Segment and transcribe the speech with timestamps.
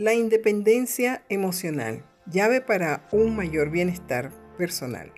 [0.00, 5.12] La independencia emocional, llave para un mayor bienestar personal.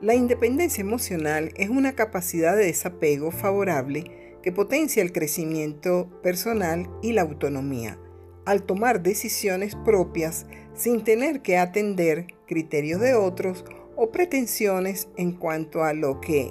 [0.00, 7.12] La independencia emocional es una capacidad de desapego favorable que potencia el crecimiento personal y
[7.12, 8.00] la autonomía,
[8.46, 13.64] al tomar decisiones propias sin tener que atender criterios de otros
[13.94, 16.50] o pretensiones en cuanto a lo que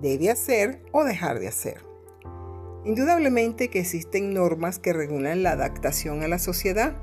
[0.00, 1.89] debe hacer o dejar de hacer.
[2.84, 6.96] Indudablemente que existen normas que regulan la adaptación a la sociedad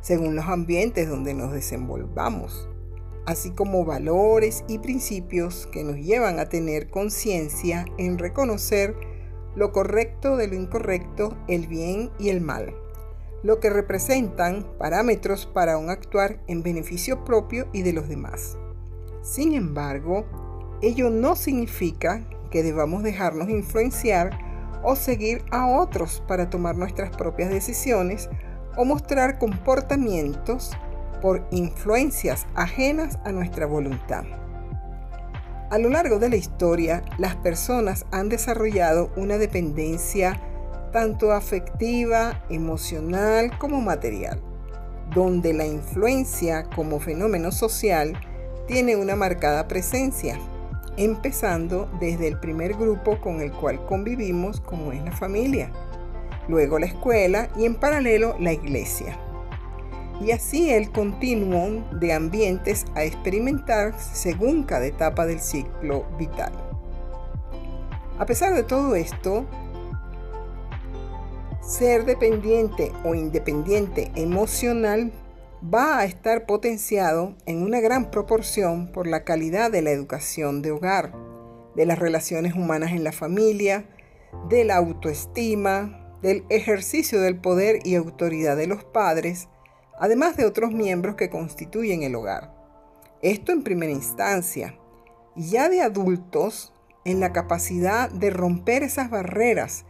[0.00, 2.68] según los ambientes donde nos desenvolvamos,
[3.26, 8.94] así como valores y principios que nos llevan a tener conciencia en reconocer
[9.54, 12.74] lo correcto de lo incorrecto, el bien y el mal,
[13.42, 18.56] lo que representan parámetros para un actuar en beneficio propio y de los demás.
[19.20, 20.24] Sin embargo,
[20.80, 24.47] ello no significa que debamos dejarnos influenciar
[24.82, 28.28] o seguir a otros para tomar nuestras propias decisiones
[28.76, 30.72] o mostrar comportamientos
[31.20, 34.24] por influencias ajenas a nuestra voluntad.
[35.70, 40.40] A lo largo de la historia, las personas han desarrollado una dependencia
[40.92, 44.40] tanto afectiva, emocional como material,
[45.14, 48.18] donde la influencia como fenómeno social
[48.66, 50.38] tiene una marcada presencia
[50.98, 55.70] empezando desde el primer grupo con el cual convivimos, como es la familia,
[56.48, 59.18] luego la escuela y en paralelo la iglesia.
[60.20, 66.52] Y así el continuum de ambientes a experimentar según cada etapa del ciclo vital.
[68.18, 69.46] A pesar de todo esto,
[71.62, 75.12] ser dependiente o independiente emocional
[75.62, 80.70] va a estar potenciado en una gran proporción por la calidad de la educación de
[80.70, 81.12] hogar,
[81.74, 83.88] de las relaciones humanas en la familia,
[84.48, 89.48] de la autoestima, del ejercicio del poder y autoridad de los padres,
[89.98, 92.54] además de otros miembros que constituyen el hogar.
[93.22, 94.78] Esto en primera instancia.
[95.34, 96.72] Ya de adultos,
[97.04, 99.84] en la capacidad de romper esas barreras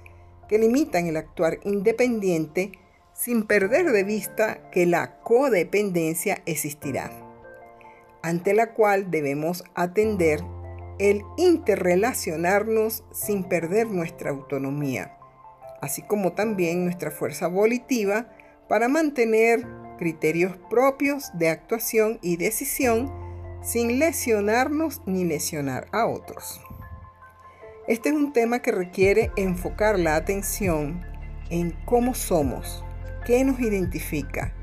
[0.48, 2.72] que limitan el actuar independiente
[3.18, 7.10] sin perder de vista que la codependencia existirá,
[8.22, 10.40] ante la cual debemos atender
[11.00, 15.18] el interrelacionarnos sin perder nuestra autonomía,
[15.80, 18.30] así como también nuestra fuerza volitiva
[18.68, 19.66] para mantener
[19.98, 23.12] criterios propios de actuación y decisión
[23.62, 26.60] sin lesionarnos ni lesionar a otros.
[27.88, 31.04] Este es un tema que requiere enfocar la atención
[31.50, 32.84] en cómo somos,
[33.28, 34.54] qué nos identifica,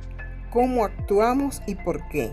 [0.50, 2.32] cómo actuamos y por qué,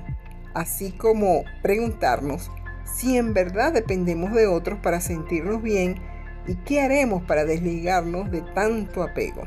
[0.55, 2.51] así como preguntarnos
[2.85, 6.01] si en verdad dependemos de otros para sentirnos bien
[6.47, 9.43] y qué haremos para desligarnos de tanto apego.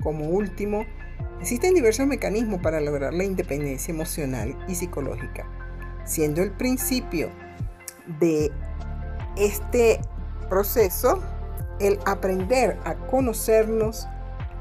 [0.00, 0.86] Como último,
[1.40, 5.44] existen diversos mecanismos para lograr la independencia emocional y psicológica,
[6.04, 7.30] siendo el principio
[8.20, 8.52] de
[9.36, 9.98] este
[10.48, 11.20] proceso
[11.80, 14.06] el aprender a conocernos,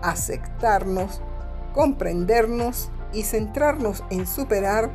[0.02, 1.22] aceptarnos,
[1.76, 4.90] comprendernos y centrarnos en superar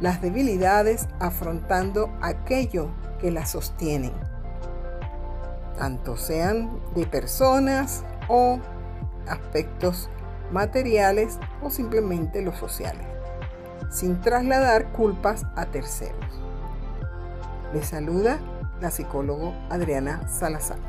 [0.00, 2.90] las debilidades afrontando aquello
[3.20, 4.12] que las sostienen,
[5.78, 8.58] tanto sean de personas o
[9.28, 10.10] aspectos
[10.50, 13.06] materiales o simplemente los sociales,
[13.90, 16.42] sin trasladar culpas a terceros.
[17.72, 18.40] Les saluda
[18.80, 20.87] la psicóloga Adriana Salazar.